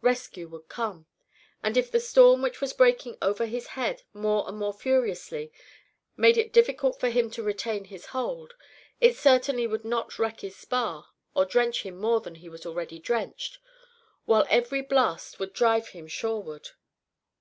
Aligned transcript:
Rescue 0.00 0.48
would 0.48 0.68
come, 0.68 1.06
and 1.62 1.76
if 1.76 1.92
the 1.92 2.00
storm 2.00 2.42
which 2.42 2.60
was 2.60 2.72
breaking 2.72 3.16
over 3.22 3.46
his 3.46 3.68
head 3.78 4.02
more 4.12 4.48
and 4.48 4.58
more 4.58 4.72
furiously 4.74 5.52
made 6.16 6.36
it 6.36 6.52
difficult 6.52 6.98
for 6.98 7.08
him 7.08 7.30
to 7.30 7.42
retain 7.44 7.84
his 7.84 8.06
hold, 8.06 8.54
it 9.00 9.16
certainly 9.16 9.68
would 9.68 9.84
not 9.84 10.18
wreck 10.18 10.40
his 10.40 10.56
spar 10.56 11.06
or 11.36 11.44
drench 11.44 11.82
him 11.84 12.00
more 12.00 12.20
than 12.20 12.34
he 12.34 12.48
was 12.48 12.66
already 12.66 12.98
drenched, 12.98 13.58
while 14.24 14.44
every 14.50 14.82
blast 14.82 15.38
would 15.38 15.52
drive 15.52 15.90
him 15.90 16.08
shoreward. 16.08 16.70